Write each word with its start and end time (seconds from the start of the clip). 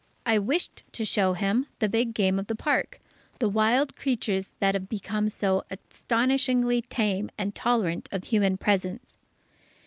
I 0.25 0.39
wished 0.39 0.81
to 0.93 1.05
show 1.05 1.33
him 1.33 1.67
the 1.77 1.87
big 1.87 2.15
game 2.15 2.39
of 2.39 2.47
the 2.47 2.55
Park, 2.55 2.99
the 3.37 3.47
wild 3.47 3.95
creatures 3.95 4.49
that 4.59 4.73
have 4.73 4.89
become 4.89 5.29
so 5.29 5.63
astonishingly 5.69 6.81
tame 6.81 7.29
and 7.37 7.53
tolerant 7.53 8.09
of 8.11 8.23
human 8.23 8.57
presence. 8.57 9.17